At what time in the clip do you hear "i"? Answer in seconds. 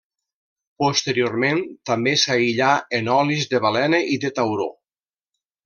4.17-4.19